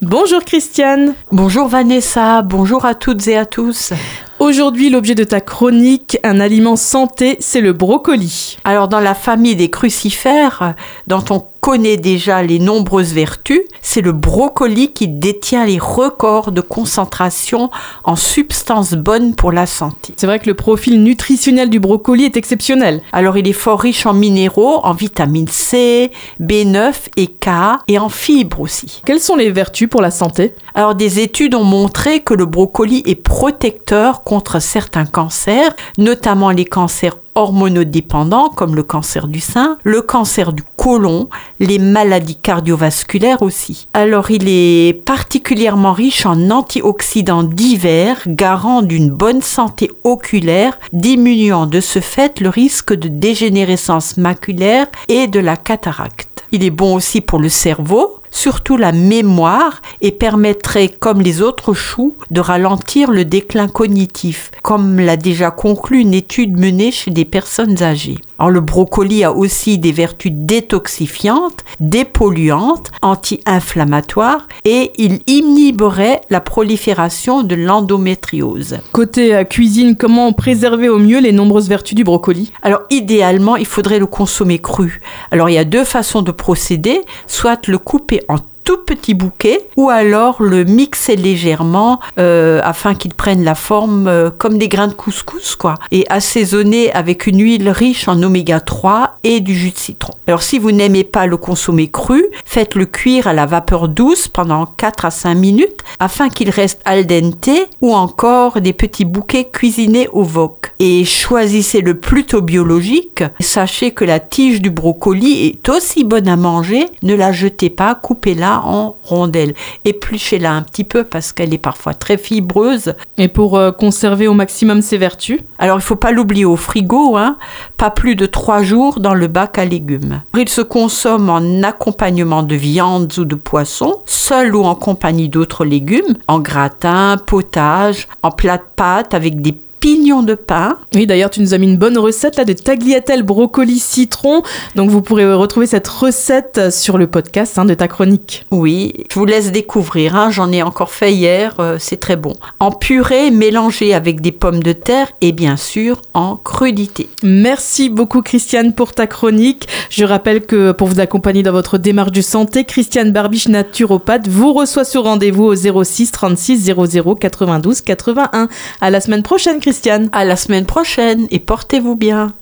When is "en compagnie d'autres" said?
134.64-135.64